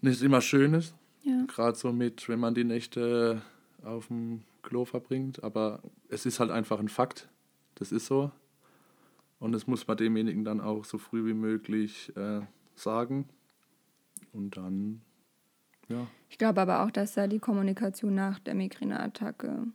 nicht 0.00 0.22
immer 0.22 0.40
schön 0.40 0.74
ist. 0.74 0.94
Ja. 1.22 1.44
Gerade 1.48 1.76
so 1.76 1.92
mit, 1.92 2.28
wenn 2.28 2.38
man 2.38 2.54
die 2.54 2.64
Nächte 2.64 3.42
auf 3.86 4.08
dem 4.08 4.42
Klo 4.62 4.84
verbringt. 4.84 5.42
Aber 5.42 5.82
es 6.08 6.26
ist 6.26 6.40
halt 6.40 6.50
einfach 6.50 6.80
ein 6.80 6.88
Fakt. 6.88 7.28
Das 7.76 7.92
ist 7.92 8.06
so. 8.06 8.30
Und 9.38 9.52
das 9.52 9.66
muss 9.66 9.86
man 9.86 9.96
demjenigen 9.96 10.44
dann 10.44 10.60
auch 10.60 10.84
so 10.84 10.98
früh 10.98 11.26
wie 11.26 11.34
möglich 11.34 12.14
äh, 12.16 12.40
sagen. 12.74 13.28
Und 14.32 14.56
dann, 14.56 15.02
ja. 15.88 16.06
Ich 16.30 16.38
glaube 16.38 16.60
aber 16.60 16.82
auch, 16.82 16.90
dass 16.90 17.14
da 17.14 17.26
die 17.26 17.38
Kommunikation 17.38 18.14
nach 18.14 18.38
der 18.38 18.54
Migräneattacke 18.54 19.66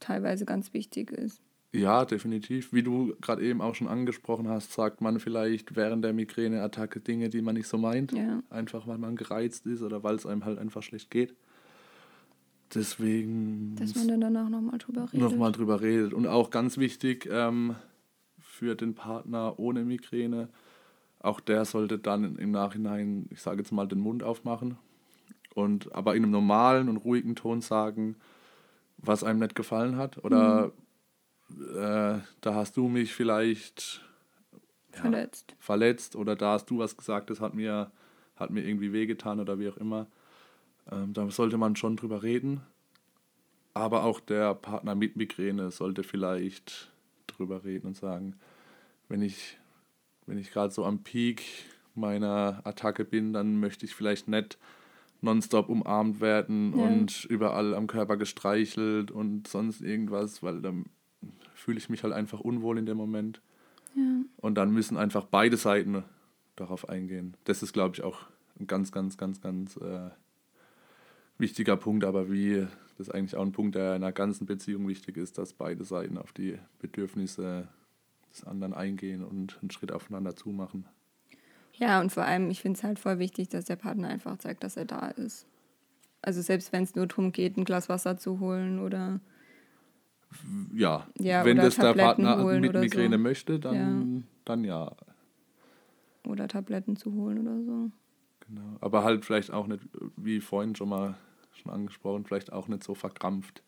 teilweise 0.00 0.44
ganz 0.44 0.72
wichtig 0.72 1.10
ist. 1.10 1.40
Ja, 1.72 2.04
definitiv. 2.04 2.72
Wie 2.72 2.82
du 2.82 3.14
gerade 3.20 3.42
eben 3.42 3.60
auch 3.60 3.76
schon 3.76 3.86
angesprochen 3.86 4.48
hast, 4.48 4.72
sagt 4.72 5.00
man 5.00 5.20
vielleicht 5.20 5.76
während 5.76 6.04
der 6.04 6.12
Migräneattacke 6.12 6.98
Dinge, 6.98 7.28
die 7.28 7.42
man 7.42 7.54
nicht 7.54 7.68
so 7.68 7.78
meint. 7.78 8.12
Ja. 8.12 8.42
Einfach 8.50 8.88
weil 8.88 8.98
man 8.98 9.14
gereizt 9.14 9.66
ist 9.66 9.82
oder 9.82 10.02
weil 10.02 10.16
es 10.16 10.26
einem 10.26 10.44
halt 10.44 10.58
einfach 10.58 10.82
schlecht 10.82 11.10
geht. 11.10 11.36
Deswegen. 12.74 13.74
Dass 13.76 13.94
man 13.94 14.08
dann 14.08 14.20
danach 14.20 14.48
nochmal 14.48 14.78
drüber 14.78 15.02
redet. 15.02 15.20
Nochmal 15.20 15.52
drüber 15.52 15.80
redet. 15.80 16.14
Und 16.14 16.26
auch 16.26 16.50
ganz 16.50 16.78
wichtig 16.78 17.28
ähm, 17.30 17.74
für 18.38 18.74
den 18.74 18.94
Partner 18.94 19.58
ohne 19.58 19.84
Migräne, 19.84 20.48
auch 21.18 21.40
der 21.40 21.64
sollte 21.64 21.98
dann 21.98 22.36
im 22.36 22.50
Nachhinein, 22.50 23.26
ich 23.30 23.40
sage 23.40 23.58
jetzt 23.58 23.72
mal, 23.72 23.86
den 23.86 24.00
Mund 24.00 24.22
aufmachen. 24.22 24.78
Und 25.54 25.92
aber 25.94 26.14
in 26.14 26.22
einem 26.22 26.32
normalen 26.32 26.88
und 26.88 26.98
ruhigen 26.98 27.34
Ton 27.34 27.60
sagen, 27.60 28.16
was 28.98 29.24
einem 29.24 29.40
nicht 29.40 29.54
gefallen 29.54 29.96
hat. 29.96 30.24
Oder 30.24 30.72
mhm. 31.48 31.76
äh, 31.76 32.20
da 32.40 32.54
hast 32.54 32.76
du 32.76 32.88
mich 32.88 33.12
vielleicht 33.12 34.02
ja, 34.92 35.00
verletzt. 35.00 35.56
verletzt. 35.58 36.16
Oder 36.16 36.36
da 36.36 36.52
hast 36.52 36.66
du 36.70 36.78
was 36.78 36.96
gesagt, 36.96 37.30
das 37.30 37.40
hat 37.40 37.54
mir, 37.54 37.90
hat 38.36 38.50
mir 38.50 38.64
irgendwie 38.64 38.92
wehgetan 38.92 39.40
oder 39.40 39.58
wie 39.58 39.68
auch 39.68 39.76
immer. 39.76 40.06
Ähm, 40.90 41.12
da 41.12 41.30
sollte 41.30 41.58
man 41.58 41.76
schon 41.76 41.96
drüber 41.96 42.22
reden. 42.22 42.60
Aber 43.74 44.04
auch 44.04 44.20
der 44.20 44.54
Partner 44.54 44.94
mit 44.94 45.16
Migräne 45.16 45.70
sollte 45.70 46.02
vielleicht 46.02 46.90
drüber 47.26 47.64
reden 47.64 47.86
und 47.88 47.96
sagen, 47.96 48.34
wenn 49.08 49.22
ich, 49.22 49.58
wenn 50.26 50.38
ich 50.38 50.50
gerade 50.50 50.72
so 50.72 50.84
am 50.84 51.02
Peak 51.02 51.42
meiner 51.94 52.60
Attacke 52.64 53.04
bin, 53.04 53.32
dann 53.32 53.60
möchte 53.60 53.86
ich 53.86 53.94
vielleicht 53.94 54.28
nicht 54.28 54.58
nonstop 55.22 55.68
umarmt 55.68 56.20
werden 56.20 56.76
ja. 56.76 56.84
und 56.84 57.24
überall 57.26 57.74
am 57.74 57.86
Körper 57.86 58.16
gestreichelt 58.16 59.10
und 59.10 59.46
sonst 59.46 59.82
irgendwas, 59.82 60.42
weil 60.42 60.62
dann 60.62 60.86
fühle 61.54 61.78
ich 61.78 61.90
mich 61.90 62.02
halt 62.02 62.14
einfach 62.14 62.40
unwohl 62.40 62.78
in 62.78 62.86
dem 62.86 62.96
Moment. 62.96 63.40
Ja. 63.94 64.22
Und 64.38 64.54
dann 64.54 64.72
müssen 64.72 64.96
einfach 64.96 65.24
beide 65.24 65.56
Seiten 65.56 66.04
darauf 66.56 66.88
eingehen. 66.88 67.36
Das 67.44 67.62
ist, 67.62 67.72
glaube 67.72 67.94
ich, 67.96 68.02
auch 68.02 68.20
ein 68.58 68.66
ganz, 68.66 68.92
ganz, 68.92 69.18
ganz, 69.18 69.40
ganz 69.40 69.76
äh, 69.76 70.10
wichtiger 71.40 71.76
Punkt, 71.76 72.04
aber 72.04 72.30
wie 72.30 72.66
das 72.98 73.08
ist 73.08 73.14
eigentlich 73.14 73.34
auch 73.34 73.42
ein 73.42 73.52
Punkt, 73.52 73.76
der 73.76 73.96
in 73.96 74.02
einer 74.02 74.12
ganzen 74.12 74.46
Beziehung 74.46 74.86
wichtig 74.86 75.16
ist, 75.16 75.38
dass 75.38 75.54
beide 75.54 75.84
Seiten 75.84 76.18
auf 76.18 76.32
die 76.32 76.58
Bedürfnisse 76.80 77.66
des 78.30 78.44
anderen 78.44 78.74
eingehen 78.74 79.24
und 79.24 79.58
einen 79.60 79.70
Schritt 79.70 79.90
aufeinander 79.90 80.36
zumachen. 80.36 80.86
Ja, 81.74 82.00
und 82.00 82.12
vor 82.12 82.24
allem, 82.24 82.50
ich 82.50 82.60
finde 82.60 82.76
es 82.76 82.84
halt 82.84 82.98
voll 82.98 83.18
wichtig, 83.18 83.48
dass 83.48 83.64
der 83.64 83.76
Partner 83.76 84.08
einfach 84.08 84.36
zeigt, 84.36 84.62
dass 84.64 84.76
er 84.76 84.84
da 84.84 85.08
ist. 85.08 85.46
Also 86.20 86.42
selbst 86.42 86.72
wenn 86.72 86.82
es 86.82 86.94
nur 86.94 87.06
darum 87.06 87.32
geht, 87.32 87.56
ein 87.56 87.64
Glas 87.64 87.88
Wasser 87.88 88.18
zu 88.18 88.38
holen 88.38 88.78
oder 88.78 89.20
ja, 90.74 91.06
ja 91.18 91.44
wenn 91.44 91.56
das 91.56 91.76
der 91.76 91.94
Partner 91.94 92.36
mit 92.36 92.74
Migräne 92.74 93.16
so. 93.16 93.22
möchte, 93.22 93.58
dann 93.58 93.74
ja. 93.74 94.22
dann 94.44 94.64
ja. 94.64 94.94
Oder 96.26 96.48
Tabletten 96.48 96.96
zu 96.96 97.14
holen 97.14 97.38
oder 97.38 97.64
so. 97.64 97.90
Genau, 98.46 98.76
aber 98.80 99.04
halt 99.04 99.24
vielleicht 99.24 99.50
auch 99.50 99.66
nicht, 99.66 99.82
wie 100.16 100.40
vorhin 100.40 100.76
schon 100.76 100.90
mal 100.90 101.16
schon 101.60 101.72
angesprochen, 101.72 102.24
vielleicht 102.24 102.52
auch 102.52 102.68
nicht 102.68 102.84
so 102.84 102.94
verkrampft 102.94 103.62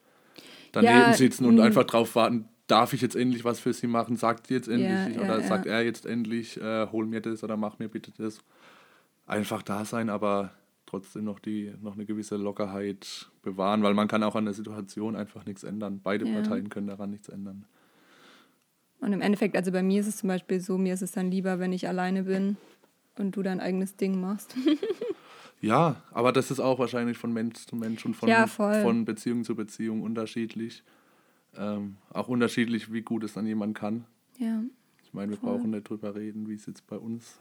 daneben 0.72 0.98
ja, 0.98 1.12
sitzen 1.12 1.44
und 1.44 1.60
einfach 1.60 1.84
drauf 1.84 2.14
warten, 2.14 2.48
darf 2.66 2.92
ich 2.92 3.02
jetzt 3.02 3.16
endlich 3.16 3.44
was 3.44 3.60
für 3.60 3.72
sie 3.72 3.86
machen, 3.86 4.16
sagt 4.16 4.46
sie 4.46 4.54
jetzt 4.54 4.68
endlich 4.68 5.16
ja, 5.16 5.22
oder 5.22 5.40
ja, 5.40 5.46
sagt 5.46 5.66
er 5.66 5.84
jetzt 5.84 6.06
endlich, 6.06 6.60
äh, 6.60 6.86
hol 6.90 7.06
mir 7.06 7.20
das 7.20 7.44
oder 7.44 7.56
mach 7.56 7.78
mir 7.78 7.88
bitte 7.88 8.12
das. 8.16 8.40
Einfach 9.26 9.62
da 9.62 9.84
sein, 9.84 10.10
aber 10.10 10.52
trotzdem 10.86 11.24
noch 11.24 11.38
die 11.38 11.72
noch 11.80 11.94
eine 11.94 12.04
gewisse 12.04 12.36
Lockerheit 12.36 13.30
bewahren, 13.42 13.82
weil 13.82 13.94
man 13.94 14.08
kann 14.08 14.22
auch 14.22 14.34
an 14.34 14.44
der 14.44 14.54
Situation 14.54 15.16
einfach 15.16 15.44
nichts 15.46 15.64
ändern. 15.64 16.00
Beide 16.02 16.24
Parteien 16.24 16.70
können 16.70 16.88
daran 16.88 17.10
nichts 17.10 17.28
ändern. 17.28 17.66
Und 19.00 19.12
im 19.12 19.20
Endeffekt, 19.20 19.56
also 19.56 19.72
bei 19.72 19.82
mir 19.82 20.00
ist 20.00 20.06
es 20.06 20.18
zum 20.18 20.28
Beispiel 20.28 20.60
so, 20.60 20.78
mir 20.78 20.94
ist 20.94 21.02
es 21.02 21.12
dann 21.12 21.30
lieber, 21.30 21.58
wenn 21.58 21.72
ich 21.72 21.88
alleine 21.88 22.24
bin 22.24 22.56
und 23.18 23.34
du 23.34 23.42
dein 23.42 23.60
eigenes 23.60 23.96
Ding 23.96 24.20
machst. 24.20 24.54
ja, 25.62 26.02
aber 26.10 26.32
das 26.32 26.50
ist 26.50 26.60
auch 26.60 26.78
wahrscheinlich 26.78 27.16
von 27.16 27.32
Mensch 27.32 27.66
zu 27.66 27.76
Mensch 27.76 28.04
und 28.04 28.14
von, 28.14 28.28
ja, 28.28 28.46
von 28.46 29.04
Beziehung 29.04 29.44
zu 29.44 29.54
Beziehung 29.54 30.02
unterschiedlich. 30.02 30.82
Ähm, 31.56 31.96
auch 32.10 32.28
unterschiedlich, 32.28 32.92
wie 32.92 33.02
gut 33.02 33.24
es 33.24 33.34
dann 33.34 33.46
jemand 33.46 33.76
kann. 33.76 34.04
Ja. 34.38 34.62
Ich 35.04 35.14
meine, 35.14 35.32
wir 35.32 35.38
voll. 35.38 35.50
brauchen 35.50 35.70
nicht 35.70 35.88
drüber 35.88 36.14
reden, 36.16 36.48
wie 36.48 36.54
es 36.54 36.66
jetzt 36.66 36.86
bei 36.86 36.96
uns 36.96 37.38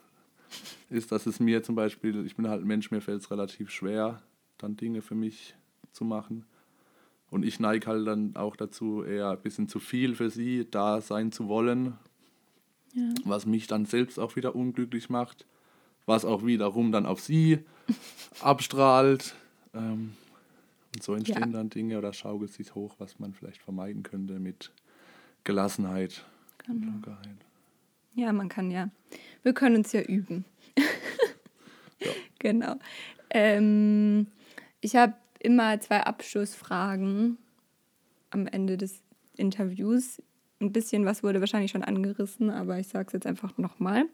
ist. 0.90 1.12
Dass 1.12 1.26
es 1.26 1.40
mir 1.40 1.64
zum 1.64 1.76
Beispiel, 1.76 2.26
ich 2.26 2.36
bin 2.36 2.48
halt 2.48 2.62
ein 2.62 2.68
Mensch, 2.68 2.92
mir 2.92 3.02
fällt 3.02 3.22
es 3.22 3.32
relativ 3.32 3.72
schwer, 3.72 4.22
dann 4.60 4.78
Dinge 4.78 5.02
für 5.02 5.16
mich 5.16 5.56
zu 5.92 6.06
machen. 6.06 6.46
Und 7.32 7.44
ich 7.44 7.60
neige 7.60 7.88
halt 7.88 8.06
dann 8.06 8.36
auch 8.36 8.56
dazu, 8.56 9.04
eher 9.04 9.32
ein 9.32 9.42
bisschen 9.42 9.68
zu 9.68 9.80
viel 9.80 10.16
für 10.16 10.30
sie 10.30 10.68
da 10.70 11.02
sein 11.02 11.32
zu 11.32 11.48
wollen, 11.48 11.98
ja. 12.94 13.14
was 13.24 13.46
mich 13.46 13.68
dann 13.68 13.86
selbst 13.86 14.20
auch 14.20 14.36
wieder 14.36 14.54
unglücklich 14.54 15.10
macht, 15.10 15.48
was 16.06 16.26
auch 16.26 16.46
wiederum 16.46 16.92
dann 16.92 17.06
auf 17.06 17.22
sie 17.22 17.60
abstrahlt. 18.42 19.36
Ähm, 19.74 20.14
Und 20.94 21.04
so 21.04 21.14
entstehen 21.14 21.40
ja. 21.40 21.58
dann 21.58 21.70
Dinge 21.70 21.98
oder 21.98 22.14
schaukelt 22.14 22.52
sich 22.52 22.76
hoch, 22.76 22.96
was 22.98 23.20
man 23.20 23.34
vielleicht 23.34 23.62
vermeiden 23.62 24.04
könnte 24.04 24.40
mit 24.40 24.72
Gelassenheit 25.44 26.26
genau. 26.60 26.88
und 26.88 26.96
Lockerheit. 26.96 27.38
Ja, 28.14 28.34
man 28.34 28.50
kann 28.50 28.72
ja. 28.72 28.90
Wir 29.44 29.54
können 29.54 29.82
es 29.82 29.92
ja 29.92 30.02
üben. 30.02 30.46
ja. 30.78 30.84
Genau. 32.40 32.74
Ähm, 33.30 34.26
ich 34.80 34.96
habe 34.96 35.14
immer 35.38 35.80
zwei 35.80 36.02
Abschlussfragen 36.02 37.38
am 38.32 38.48
Ende 38.48 38.78
des 38.78 39.04
Interviews. 39.38 40.22
Ein 40.60 40.72
bisschen 40.72 41.06
was 41.06 41.22
wurde 41.22 41.40
wahrscheinlich 41.40 41.70
schon 41.70 41.84
angerissen, 41.84 42.50
aber 42.50 42.80
ich 42.80 42.88
sage 42.88 43.08
es 43.08 43.14
jetzt 43.14 43.28
einfach 43.28 43.60
nochmal. 43.60 44.06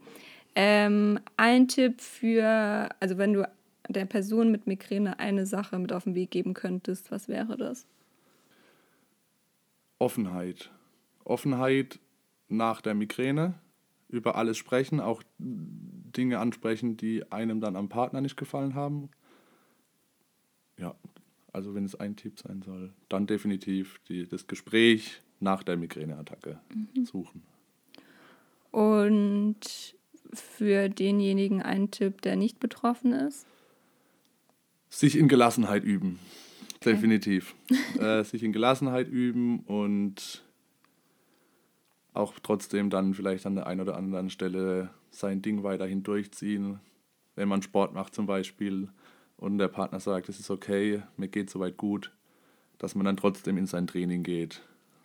Ähm, 0.60 1.20
ein 1.36 1.68
Tipp 1.68 2.02
für, 2.02 2.90
also 3.00 3.20
wenn 3.20 3.34
du 3.34 3.48
der 3.90 4.06
Person 4.06 4.50
mit 4.50 4.66
Migräne 4.66 5.20
eine 5.20 5.46
Sache 5.46 5.78
mit 5.78 5.94
auf 5.94 6.06
den 6.06 6.16
Weg 6.16 6.32
geben 6.32 6.56
könntest, 6.56 7.12
was 7.12 7.28
wäre 7.28 7.58
das? 7.58 7.86
Offenheit. 10.00 10.72
Offenheit 11.24 12.00
nach 12.48 12.82
der 12.82 12.96
Migräne, 12.96 13.54
über 14.10 14.36
alles 14.36 14.58
sprechen, 14.58 15.00
auch 15.00 15.22
Dinge 15.38 16.40
ansprechen, 16.40 16.98
die 16.98 17.32
einem 17.32 17.62
dann 17.62 17.76
am 17.76 17.88
Partner 17.88 18.22
nicht 18.22 18.36
gefallen 18.36 18.74
haben. 18.74 19.10
Ja, 20.80 20.96
also 21.54 21.76
wenn 21.76 21.86
es 21.86 21.94
ein 21.94 22.16
Tipp 22.16 22.40
sein 22.40 22.64
soll, 22.64 22.94
dann 23.10 23.28
definitiv 23.28 24.00
die, 24.10 24.28
das 24.28 24.48
Gespräch 24.48 25.22
nach 25.40 25.62
der 25.62 25.78
Migräneattacke 25.78 26.60
mhm. 26.74 27.06
suchen. 27.06 27.44
Und 28.72 29.96
für 30.34 30.90
denjenigen 30.90 31.62
ein 31.62 31.92
Tipp, 31.92 32.22
der 32.22 32.36
nicht 32.36 32.60
betroffen 32.60 33.14
ist? 33.14 33.46
Sich 34.90 35.18
in 35.18 35.28
Gelassenheit 35.28 35.84
üben. 35.84 36.20
Okay. 36.76 36.94
Definitiv. 36.94 37.56
äh, 38.00 38.24
sich 38.24 38.44
in 38.44 38.52
Gelassenheit 38.52 39.08
üben 39.08 39.60
und 39.62 40.44
auch 42.14 42.34
trotzdem 42.42 42.90
dann 42.90 43.14
vielleicht 43.14 43.46
an 43.46 43.56
der 43.56 43.68
einen 43.68 43.82
oder 43.82 43.96
anderen 43.96 44.30
Stelle 44.30 44.90
sein 45.12 45.42
Ding 45.42 45.64
weiterhin 45.64 46.04
durchziehen. 46.04 46.80
Wenn 47.36 47.48
man 47.48 47.62
Sport 47.62 47.94
macht 47.94 48.16
zum 48.16 48.26
Beispiel 48.26 48.90
und 49.38 49.60
der 49.60 49.68
Partner 49.68 50.00
sagt, 50.00 50.30
es 50.30 50.40
ist 50.40 50.50
okay, 50.50 51.04
mir 51.16 51.28
geht 51.28 51.50
soweit 51.50 51.78
gut, 51.78 52.12
dass 52.80 52.96
man 52.96 53.06
dann 53.06 53.18
trotzdem 53.18 53.58
in 53.58 53.68
sein 53.68 53.88
Training 53.88 54.24
geht, 54.24 54.62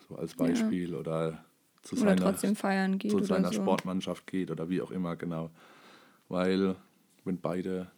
so 0.08 0.16
als 0.16 0.34
Beispiel 0.34 0.92
ja. 0.92 0.98
oder 0.98 1.44
zu 1.82 1.96
oder 1.96 2.04
seiner, 2.04 2.22
trotzdem 2.22 2.56
feiern 2.56 2.98
geht 2.98 3.10
zu 3.10 3.22
seiner 3.22 3.52
so. 3.52 3.60
Sportmannschaft 3.60 4.26
geht 4.26 4.50
oder 4.50 4.68
wie 4.68 4.80
auch 4.80 4.90
immer, 4.90 5.16
genau. 5.16 5.50
Weil 6.28 6.76
wenn 7.24 7.38
beide 7.40 7.90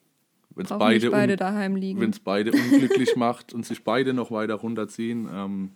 wenn 0.55 0.67
es 0.67 0.71
beide, 0.71 1.11
beide 1.11 1.37
daheim 1.37 1.77
liegen. 1.77 2.01
Wenn 2.01 2.11
es 2.11 2.21
beide 2.21 2.53
unglücklich 2.53 3.17
macht 3.17 3.53
und 3.53 3.67
sich 3.67 3.83
beide 3.83 4.15
noch 4.15 4.31
weiter 4.31 4.55
runterziehen, 4.55 5.29
ähm, 5.33 5.71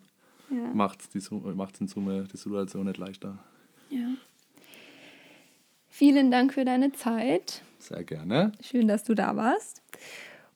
ja. 0.50 0.72
macht 0.72 1.00
es 1.02 1.80
in 1.80 1.88
Summe 1.88 2.24
die 2.32 2.36
Situation 2.36 2.86
nicht 2.86 2.98
leichter. 2.98 3.38
Ja. 3.90 4.08
Vielen 5.88 6.30
Dank 6.30 6.54
für 6.54 6.64
deine 6.64 6.92
Zeit. 6.92 7.62
Sehr 7.78 8.04
gerne. 8.04 8.52
Schön, 8.60 8.86
dass 8.86 9.02
du 9.04 9.14
da 9.14 9.34
warst. 9.34 9.82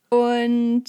Und 0.08 0.84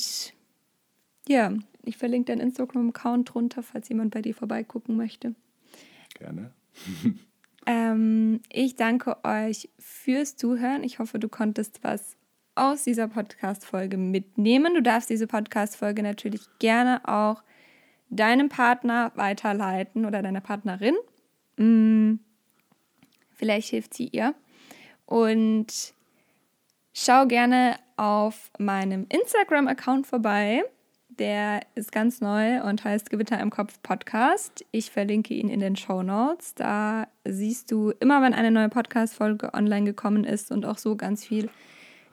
ja, 1.27 1.53
ich 1.83 1.97
verlinke 1.97 2.31
deinen 2.31 2.41
Instagram-Account 2.41 3.33
drunter, 3.33 3.63
falls 3.63 3.89
jemand 3.89 4.13
bei 4.13 4.21
dir 4.21 4.35
vorbeigucken 4.35 4.95
möchte. 4.95 5.33
Gerne. 6.13 6.51
ähm, 7.65 8.41
ich 8.49 8.75
danke 8.75 9.23
euch 9.23 9.69
fürs 9.79 10.35
Zuhören. 10.35 10.83
Ich 10.83 10.99
hoffe, 10.99 11.19
du 11.19 11.29
konntest 11.29 11.83
was 11.83 12.17
aus 12.55 12.83
dieser 12.83 13.07
Podcast-Folge 13.07 13.97
mitnehmen. 13.97 14.75
Du 14.75 14.81
darfst 14.81 15.09
diese 15.09 15.27
Podcast-Folge 15.27 16.03
natürlich 16.03 16.41
gerne 16.59 17.01
auch 17.07 17.43
deinem 18.09 18.49
Partner 18.49 19.11
weiterleiten 19.15 20.05
oder 20.05 20.21
deiner 20.21 20.41
Partnerin. 20.41 20.95
Hm, 21.57 22.19
vielleicht 23.31 23.69
hilft 23.69 23.93
sie 23.93 24.07
ihr. 24.07 24.35
Und 25.05 25.93
schau 26.93 27.25
gerne 27.25 27.77
auf 27.97 28.51
meinem 28.59 29.07
Instagram-Account 29.09 30.07
vorbei. 30.07 30.63
Der 31.19 31.61
ist 31.75 31.91
ganz 31.91 32.21
neu 32.21 32.63
und 32.63 32.83
heißt 32.83 33.11
Gewitter 33.11 33.39
im 33.39 33.51
Kopf 33.51 33.79
Podcast. 33.83 34.65
Ich 34.71 34.89
verlinke 34.89 35.35
ihn 35.35 35.47
in 35.47 35.59
den 35.59 35.75
Show 35.75 36.01
Notes. 36.01 36.55
Da 36.55 37.07
siehst 37.23 37.71
du 37.71 37.91
immer, 37.99 38.21
wenn 38.23 38.33
eine 38.33 38.49
neue 38.49 38.69
Podcast-Folge 38.69 39.53
online 39.53 39.85
gekommen 39.85 40.23
ist 40.23 40.51
und 40.51 40.65
auch 40.65 40.79
so 40.79 40.95
ganz 40.95 41.23
viel 41.23 41.49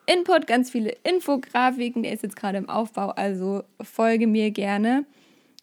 Input, 0.05 0.47
ganz 0.47 0.71
viele 0.71 0.95
Infografiken. 1.03 2.03
Der 2.03 2.13
ist 2.13 2.25
jetzt 2.25 2.37
gerade 2.37 2.59
im 2.59 2.69
Aufbau, 2.69 3.11
also 3.11 3.63
folge 3.81 4.27
mir 4.27 4.51
gerne. 4.51 5.07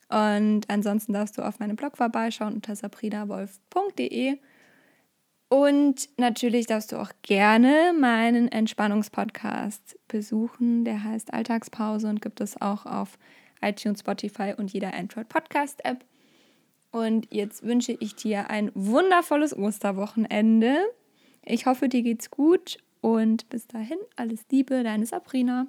Und 0.10 0.62
ansonsten 0.67 1.13
darfst 1.13 1.38
du 1.38 1.43
auf 1.43 1.60
meinem 1.60 1.76
Blog 1.76 1.97
vorbeischauen 1.97 2.56
unter 2.56 2.76
sabrinawolf.de. 2.76 4.38
Und 5.49 6.10
natürlich 6.17 6.65
darfst 6.65 6.91
du 6.91 6.97
auch 6.97 7.12
gerne 7.21 7.93
meinen 7.97 8.49
Entspannungspodcast 8.49 9.97
besuchen. 10.07 10.83
Der 10.83 11.03
heißt 11.03 11.33
Alltagspause 11.33 12.10
und 12.10 12.21
gibt 12.21 12.41
es 12.41 12.62
auch 12.62 12.86
auf 12.86 13.17
iTunes, 13.62 14.01
Spotify 14.01 14.53
und 14.57 14.73
jeder 14.73 14.93
Android 14.93 15.29
Podcast 15.29 15.86
App. 15.86 16.03
Und 16.91 17.33
jetzt 17.33 17.63
wünsche 17.63 17.95
ich 17.99 18.15
dir 18.15 18.49
ein 18.49 18.71
wundervolles 18.73 19.57
Osterwochenende. 19.57 20.77
Ich 21.45 21.65
hoffe, 21.65 21.88
dir 21.88 22.01
geht's 22.01 22.29
gut 22.29 22.77
und 23.01 23.47
bis 23.49 23.67
dahin 23.67 23.97
alles 24.15 24.45
Liebe, 24.51 24.83
deine 24.83 25.05
Sabrina. 25.05 25.67